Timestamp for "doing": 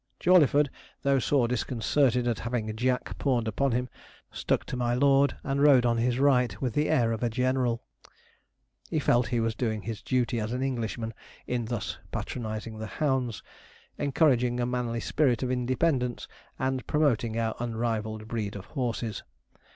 9.53-9.83